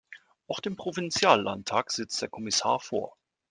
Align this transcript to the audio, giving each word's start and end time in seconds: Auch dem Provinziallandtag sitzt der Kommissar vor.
Auch 0.47 0.61
dem 0.61 0.77
Provinziallandtag 0.77 1.91
sitzt 1.91 2.23
der 2.23 2.29
Kommissar 2.29 2.79
vor. 2.79 3.15